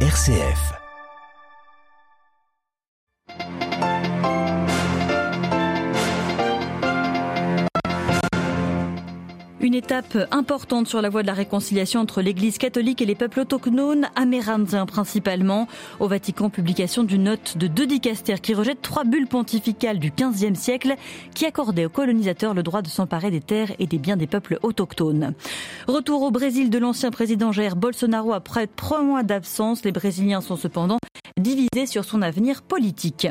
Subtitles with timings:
[0.00, 0.85] RCF.
[9.66, 13.40] Une étape importante sur la voie de la réconciliation entre l'Église catholique et les peuples
[13.40, 15.66] autochtones, amérindiens principalement.
[15.98, 20.54] Au Vatican, publication d'une note de deux dicastères qui rejette trois bulles pontificales du XVe
[20.54, 20.94] siècle
[21.34, 24.60] qui accordaient aux colonisateurs le droit de s'emparer des terres et des biens des peuples
[24.62, 25.34] autochtones.
[25.88, 29.84] Retour au Brésil de l'ancien président Jair Bolsonaro après trois mois d'absence.
[29.84, 30.98] Les Brésiliens sont cependant
[31.38, 33.28] divisés sur son avenir politique.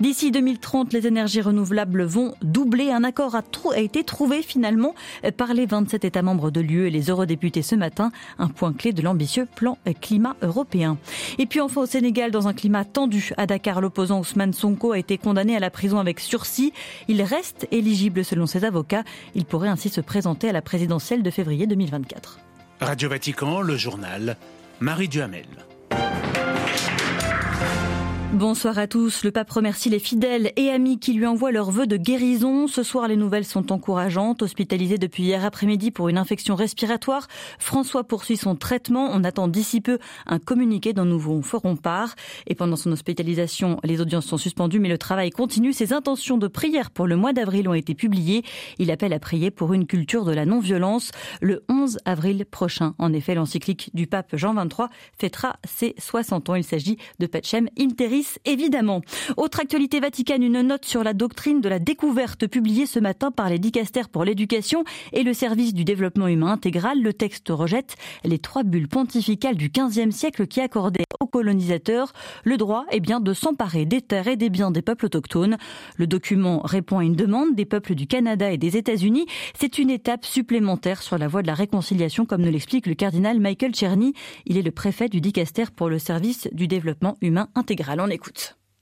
[0.00, 2.90] D'ici 2030, les énergies renouvelables vont doubler.
[2.90, 4.94] Un accord a été trouvé finalement
[5.36, 8.94] par les 27 États membres de l'UE et les eurodéputés ce matin, un point clé
[8.94, 10.96] de l'ambitieux plan climat européen.
[11.38, 14.98] Et puis enfin au Sénégal, dans un climat tendu, à Dakar, l'opposant Ousmane Sonko a
[14.98, 16.72] été condamné à la prison avec sursis.
[17.06, 19.04] Il reste éligible selon ses avocats.
[19.34, 22.38] Il pourrait ainsi se présenter à la présidentielle de février 2024.
[22.80, 24.38] Radio Vatican, le journal,
[24.80, 25.46] Marie Duhamel.
[28.32, 29.24] Bonsoir à tous.
[29.24, 32.66] Le pape remercie les fidèles et amis qui lui envoient leurs vœux de guérison.
[32.66, 34.40] Ce soir, les nouvelles sont encourageantes.
[34.40, 39.10] Hospitalisé depuis hier après-midi pour une infection respiratoire, François poursuit son traitement.
[39.12, 42.14] On attend d'ici peu un communiqué dont nous vous ferons part.
[42.46, 45.74] Et pendant son hospitalisation, les audiences sont suspendues, mais le travail continue.
[45.74, 48.44] Ses intentions de prière pour le mois d'avril ont été publiées.
[48.78, 51.10] Il appelle à prier pour une culture de la non-violence
[51.42, 52.94] le 11 avril prochain.
[52.96, 54.88] En effet, l'encyclique du pape Jean XXIII
[55.18, 56.54] fêtera ses 60 ans.
[56.54, 59.02] Il s'agit de Pacem Interis évidemment.
[59.36, 63.48] Autre actualité vaticane, une note sur la doctrine de la découverte publiée ce matin par
[63.48, 67.00] les dicastères pour l'éducation et le service du développement humain intégral.
[67.02, 72.12] Le texte rejette les trois bulles pontificales du XVe siècle qui accordaient aux colonisateurs
[72.44, 75.56] le droit eh bien, de s'emparer des terres et des biens des peuples autochtones.
[75.96, 79.26] Le document répond à une demande des peuples du Canada et des États-Unis.
[79.58, 83.38] C'est une étape supplémentaire sur la voie de la réconciliation, comme nous l'explique le cardinal
[83.38, 84.14] Michael Czerny.
[84.46, 87.92] Il est le préfet du dicaster pour le service du développement humain intégral.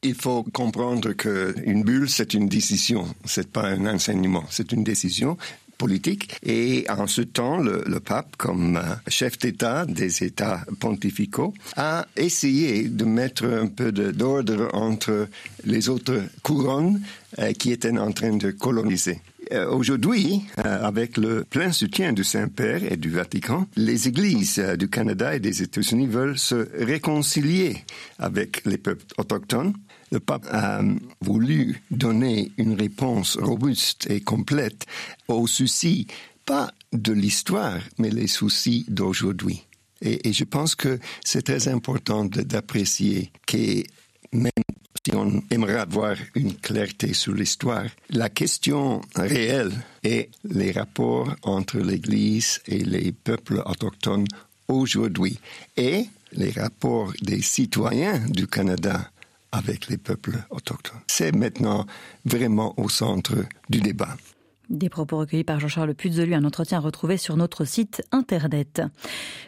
[0.02, 5.36] Il faut comprendre qu'une bulle, c'est une décision, c'est pas un enseignement, c'est une décision
[5.80, 6.36] politique.
[6.42, 12.06] Et en ce temps, le, le pape, comme euh, chef d'État des États pontificaux, a
[12.16, 15.28] essayé de mettre un peu d'ordre entre
[15.64, 17.00] les autres couronnes
[17.38, 19.20] euh, qui étaient en train de coloniser.
[19.52, 24.76] Euh, Aujourd'hui, euh, avec le plein soutien du Saint-Père et du Vatican, les églises euh,
[24.76, 27.84] du Canada et des États-Unis veulent se réconcilier
[28.18, 29.74] avec les peuples autochtones.
[30.12, 30.82] Le pape a
[31.20, 34.86] voulu donner une réponse robuste et complète
[35.26, 36.06] aux soucis,
[36.46, 39.66] pas de l'histoire, mais les soucis d'aujourd'hui.
[40.02, 43.82] Et, et, je pense que c'est très important d'apprécier que
[44.32, 44.50] même
[45.06, 49.72] si on aimerait avoir une clarté sur l'histoire, la question réelle
[50.02, 54.26] est les rapports entre l'Église et les peuples autochtones
[54.68, 55.38] aujourd'hui
[55.76, 59.10] et les rapports des citoyens du Canada
[59.52, 61.00] avec les peuples autochtones.
[61.06, 61.86] C'est maintenant
[62.26, 63.36] vraiment au centre
[63.70, 64.16] du débat.
[64.70, 68.82] Des propos recueillis par Jean-Charles Puzolu, un entretien retrouvé sur notre site internet.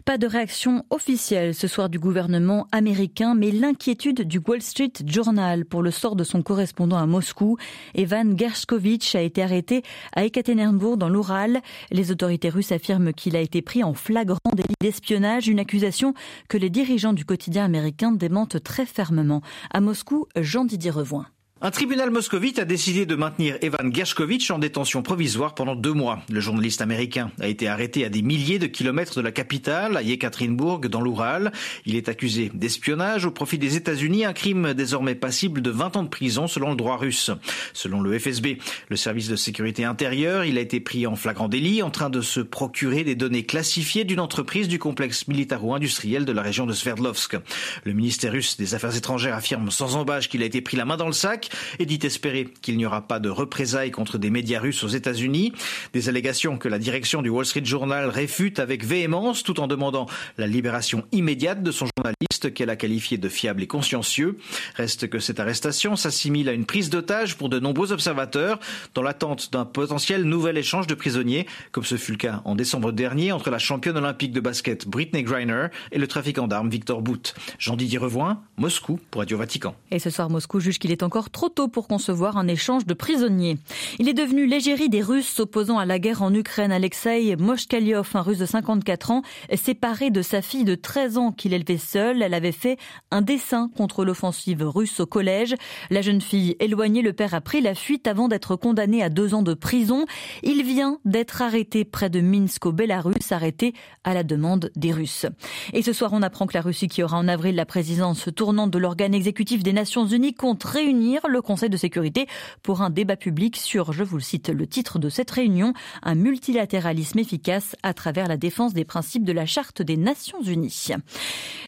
[0.05, 5.65] Pas de réaction officielle ce soir du gouvernement américain, mais l'inquiétude du Wall Street Journal
[5.65, 7.57] pour le sort de son correspondant à Moscou.
[7.95, 9.85] Evan Gershkovitch a été arrêté
[10.17, 11.61] à Ekaterinbourg dans l'Oural.
[11.93, 16.15] Les autorités russes affirment qu'il a été pris en flagrant délit d'espionnage, une accusation
[16.49, 19.41] que les dirigeants du quotidien américain démentent très fermement.
[19.71, 21.27] À Moscou, Jean-Didier Revoin.
[21.65, 26.19] Un tribunal moscovite a décidé de maintenir Evan Gershkovitch en détention provisoire pendant deux mois.
[26.29, 30.03] Le journaliste américain a été arrêté à des milliers de kilomètres de la capitale, à
[30.03, 31.53] Yekaterinbourg, dans l'Oural.
[31.87, 36.03] Il est accusé d'espionnage au profit des États-Unis, un crime désormais passible de 20 ans
[36.03, 37.31] de prison selon le droit russe.
[37.75, 38.59] Selon le FSB,
[38.89, 42.23] le service de sécurité intérieure, il a été pris en flagrant délit en train de
[42.23, 47.37] se procurer des données classifiées d'une entreprise du complexe militaro-industriel de la région de Sverdlovsk.
[47.85, 50.97] Le ministère russe des Affaires étrangères affirme sans embâche qu'il a été pris la main
[50.97, 54.61] dans le sac et dit espérer qu'il n'y aura pas de représailles contre des médias
[54.61, 55.53] russes aux États-Unis.
[55.93, 60.07] Des allégations que la direction du Wall Street Journal réfute avec véhémence tout en demandant
[60.39, 64.39] la libération immédiate de son journaliste qu'elle a qualifié de fiable et consciencieux.
[64.77, 68.59] Reste que cette arrestation s'assimile à une prise d'otage pour de nombreux observateurs
[68.95, 72.93] dans l'attente d'un potentiel nouvel échange de prisonniers, comme ce fut le cas en décembre
[72.93, 77.35] dernier entre la championne olympique de basket Britney Griner et le trafiquant d'armes Victor Bout.
[77.59, 79.75] Jean-Didier Revoin, Moscou pour Radio Vatican.
[79.91, 82.87] Et ce soir, Moscou juge qu'il est encore trop trop tôt pour concevoir un échange
[82.87, 83.59] de prisonniers.
[83.99, 86.71] Il est devenu l'égérie des Russes s'opposant à la guerre en Ukraine.
[86.71, 89.23] Alexei Moshkalyov, un Russe de 54 ans,
[89.57, 92.23] séparé de sa fille de 13 ans qu'il élevait seule.
[92.23, 92.79] Elle avait fait
[93.11, 95.57] un dessin contre l'offensive russe au collège.
[95.91, 99.35] La jeune fille éloignée, le père a pris la fuite avant d'être condamné à deux
[99.35, 100.07] ans de prison.
[100.45, 103.75] Il vient d'être arrêté près de Minsk au Bélarus, arrêté
[104.05, 105.27] à la demande des Russes.
[105.73, 108.71] Et ce soir, on apprend que la Russie, qui aura en avril la présidence tournante
[108.71, 112.27] de l'organe exécutif des Nations Unies, compte réunir le Conseil de sécurité
[112.63, 116.15] pour un débat public sur, je vous le cite, le titre de cette réunion, un
[116.15, 120.89] multilatéralisme efficace à travers la défense des principes de la Charte des Nations Unies.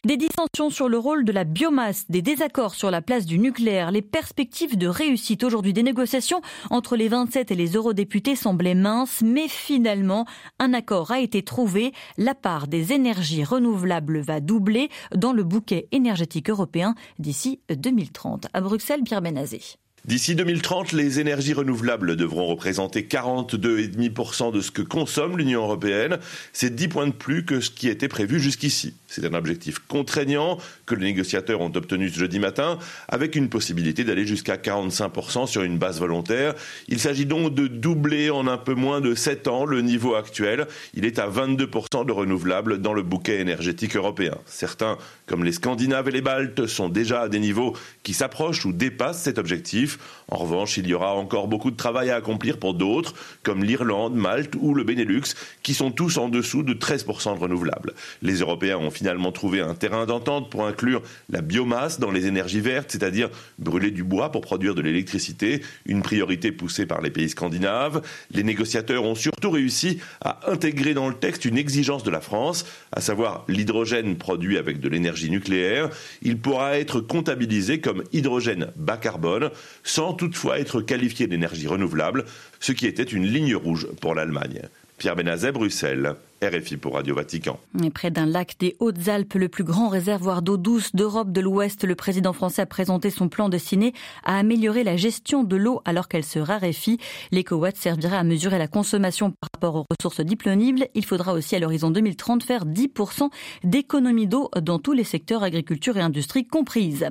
[0.05, 3.91] Des dissensions sur le rôle de la biomasse, des désaccords sur la place du nucléaire,
[3.91, 9.21] les perspectives de réussite aujourd'hui des négociations entre les 27 et les eurodéputés semblaient minces,
[9.23, 10.25] mais finalement,
[10.59, 11.91] un accord a été trouvé.
[12.17, 18.47] La part des énergies renouvelables va doubler dans le bouquet énergétique européen d'ici 2030.
[18.53, 19.54] À Bruxelles, Pierre Benazé.
[19.55, 19.84] riesig.
[20.05, 26.19] D'ici 2030, les énergies renouvelables devront représenter 42,5% de ce que consomme l'Union européenne.
[26.53, 28.93] C'est 10 points de plus que ce qui était prévu jusqu'ici.
[29.07, 34.03] C'est un objectif contraignant que les négociateurs ont obtenu ce jeudi matin, avec une possibilité
[34.03, 36.53] d'aller jusqu'à 45% sur une base volontaire.
[36.87, 40.67] Il s'agit donc de doubler en un peu moins de 7 ans le niveau actuel.
[40.93, 44.37] Il est à 22% de renouvelables dans le bouquet énergétique européen.
[44.45, 48.73] Certains, comme les Scandinaves et les Baltes, sont déjà à des niveaux qui s'approchent ou
[48.73, 49.94] dépassent cet objectif.
[50.27, 53.13] En revanche, il y aura encore beaucoup de travail à accomplir pour d'autres,
[53.43, 57.93] comme l'Irlande, Malte ou le Benelux, qui sont tous en dessous de 13% de renouvelables.
[58.21, 62.59] Les Européens ont finalement trouvé un terrain d'entente pour inclure la biomasse dans les énergies
[62.59, 67.29] vertes, c'est-à-dire brûler du bois pour produire de l'électricité, une priorité poussée par les pays
[67.29, 68.01] scandinaves.
[68.31, 72.65] Les négociateurs ont surtout réussi à intégrer dans le texte une exigence de la France,
[72.91, 75.89] à savoir l'hydrogène produit avec de l'énergie nucléaire.
[76.21, 79.49] Il pourra être comptabilisé comme hydrogène bas carbone
[79.85, 82.25] sans toutefois être qualifié d'énergie renouvelable,
[82.59, 84.63] ce qui était une ligne rouge pour l'Allemagne.
[84.97, 86.15] Pierre Benazet, Bruxelles.
[86.45, 87.59] RFI pour Radio Vatican.
[87.93, 91.95] près d'un lac des Hautes-Alpes, le plus grand réservoir d'eau douce d'Europe de l'Ouest, le
[91.95, 93.93] président français a présenté son plan destiné
[94.23, 96.99] à améliorer la gestion de l'eau alors qu'elle se raréfie.
[97.31, 100.87] L'écowatt servira à mesurer la consommation par rapport aux ressources disponibles.
[100.93, 103.29] Il faudra aussi à l'horizon 2030 faire 10%
[103.63, 107.07] d'économie d'eau dans tous les secteurs agriculture et industrie comprises.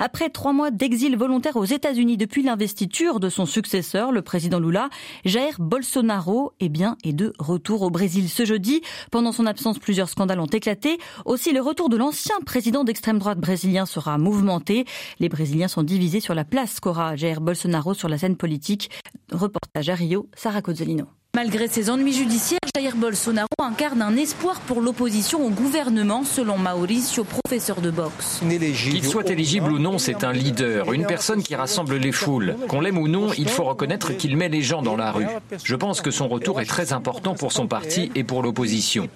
[0.00, 4.90] Après trois mois d'exil volontaire aux États-Unis depuis l'investiture de son successeur, le président Lula,
[5.24, 8.73] Jair Bolsonaro, eh bien, est de retour au Brésil ce jeudi
[9.10, 10.98] pendant son absence, plusieurs scandales ont éclaté.
[11.24, 14.84] Aussi, le retour de l'ancien président d'extrême droite brésilien sera mouvementé.
[15.20, 18.90] Les Brésiliens sont divisés sur la place qu'aura Jair Bolsonaro sur la scène politique.
[19.32, 21.06] Reportage à Rio, Sarah Cozzolino.
[21.34, 27.24] Malgré ses ennuis judiciaires, Jair Bolsonaro incarne un espoir pour l'opposition au gouvernement, selon Mauricio,
[27.24, 28.40] professeur de boxe.
[28.40, 32.54] Qu'il soit éligible ou non, c'est un leader, une personne qui rassemble les foules.
[32.68, 35.26] Qu'on l'aime ou non, il faut reconnaître qu'il met les gens dans la rue.
[35.64, 39.08] Je pense que son retour est très important pour son parti et pour l'opposition.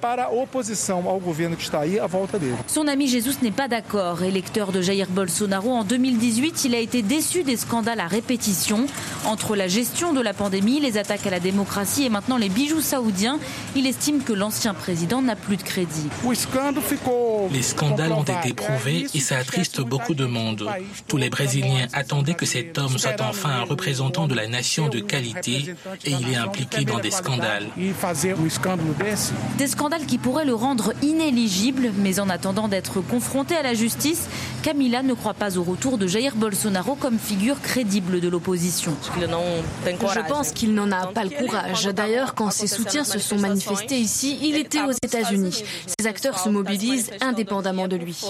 [2.66, 4.24] Son ami Jesus n'est pas d'accord.
[4.24, 8.86] Électeur de Jair Bolsonaro en 2018, il a été déçu des scandales à répétition
[9.24, 12.80] entre la gestion de la pandémie, les attaques à la démocratie et maintenant les bijoux
[12.80, 13.38] saoudiens.
[13.76, 16.08] Il estime que l'ancien président n'a plus de crédit.
[17.52, 20.68] Les scandales ont été prouvés et ça attriste beaucoup de monde.
[21.06, 25.00] Tous les Brésiliens attendaient que cet homme soit enfin un représentant de la nation de
[25.00, 25.74] qualité
[26.04, 27.66] et il est impliqué dans des scandales.
[29.58, 34.28] Des scandales qui pourraient le rendre inéligible, mais en attendant d'être confronté à la justice,
[34.62, 38.92] Camila ne croit pas au retour de Jair Bolsonaro comme figure crédible de l'opposition.
[39.18, 41.88] Je pense qu'il n'en a pas le courage.
[41.98, 45.64] D'ailleurs, quand ses soutiens se sont manifestés ici, il était aux États-Unis.
[45.98, 48.24] Ces acteurs se mobilisent indépendamment de lui.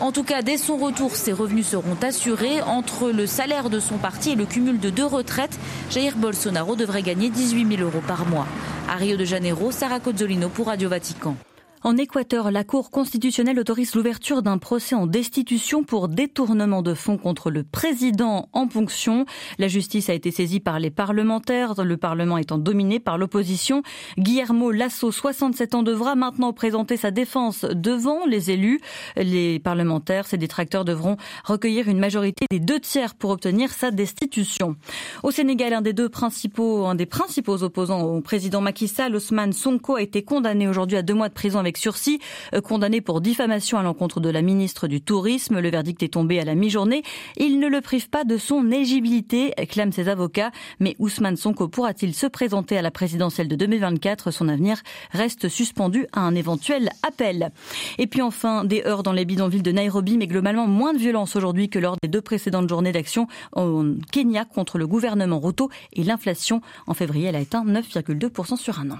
[0.00, 2.60] En tout cas, dès son retour, ses revenus seront assurés.
[2.62, 5.56] Entre le salaire de son parti et le cumul de deux retraites,
[5.90, 8.46] Jair Bolsonaro devrait gagner 18 000 euros par mois.
[8.88, 11.36] À Rio de Janeiro, Sarah Cozzolino pour Radio Vatican.
[11.82, 17.16] En Équateur, la Cour constitutionnelle autorise l'ouverture d'un procès en destitution pour détournement de fonds
[17.16, 19.24] contre le président en fonction.
[19.58, 23.82] La justice a été saisie par les parlementaires, le Parlement étant dominé par l'opposition.
[24.18, 28.82] Guillermo Lasso, 67 ans, devra maintenant présenter sa défense devant les élus.
[29.16, 34.76] Les parlementaires, ses détracteurs devront recueillir une majorité des deux tiers pour obtenir sa destitution.
[35.22, 39.54] Au Sénégal, un des deux principaux, un des principaux opposants au président Macky Sall, Ousmane
[39.54, 42.18] Sonko, a été condamné aujourd'hui à deux mois de prison avec avec sursis,
[42.52, 45.60] euh, condamné pour diffamation à l'encontre de la ministre du Tourisme.
[45.60, 47.04] Le verdict est tombé à la mi-journée.
[47.36, 50.50] Il ne le prive pas de son éligibilité, clament ses avocats.
[50.80, 54.78] Mais Ousmane Sonko pourra-t-il se présenter à la présidentielle de 2024 Son avenir
[55.12, 57.50] reste suspendu à un éventuel appel.
[57.98, 61.36] Et puis enfin, des heurts dans les bidonvilles de Nairobi, mais globalement moins de violence
[61.36, 66.02] aujourd'hui que lors des deux précédentes journées d'action au Kenya contre le gouvernement Ruto et
[66.02, 66.62] l'inflation.
[66.88, 68.98] En février, elle a atteint 9,2% sur un an.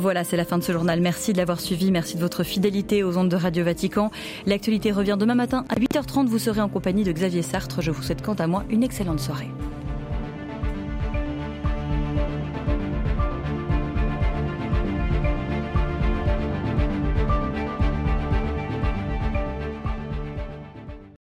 [0.00, 0.98] Voilà, c'est la fin de ce journal.
[1.02, 1.90] Merci de l'avoir suivi.
[1.90, 4.10] Merci de votre fidélité aux ondes de Radio Vatican.
[4.46, 6.26] L'actualité revient demain matin à 8h30.
[6.26, 7.82] Vous serez en compagnie de Xavier Sartre.
[7.82, 9.50] Je vous souhaite quant à moi une excellente soirée.